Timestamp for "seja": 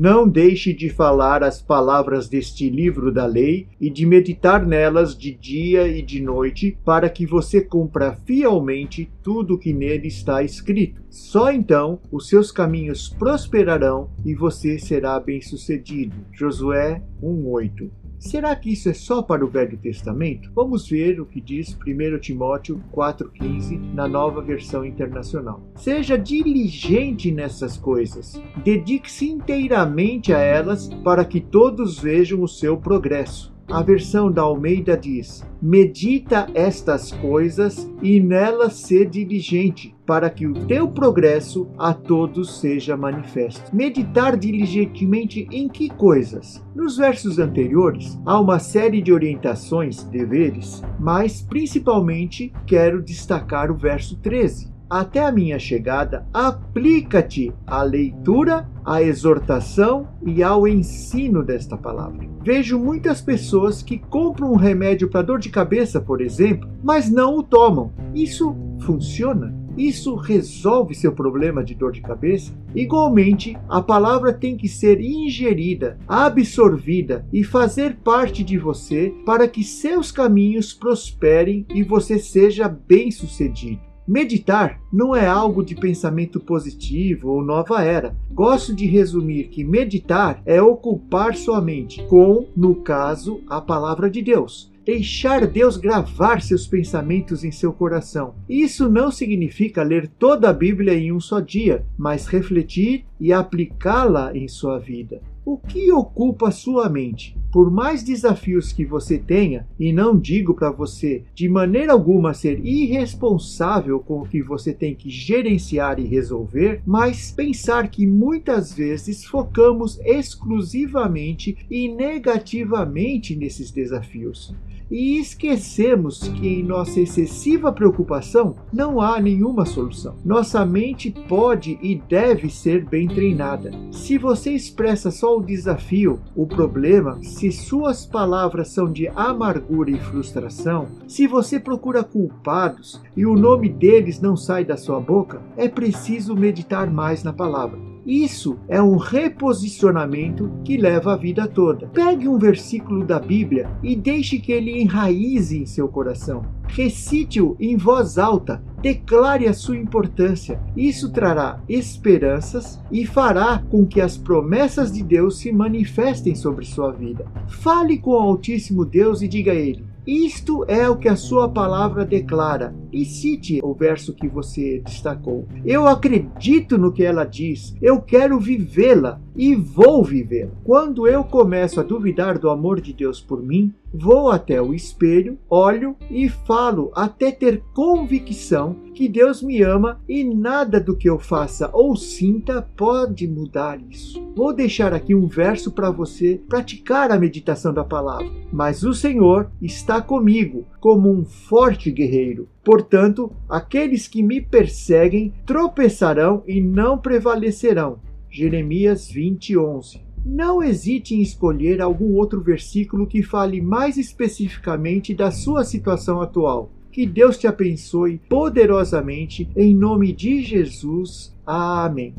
25.76-26.18, 42.60-42.96, 82.18-82.68